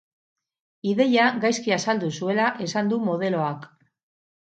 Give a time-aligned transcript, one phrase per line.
[0.91, 3.73] Ideia gaizki azaldu zuela esan du modeloak.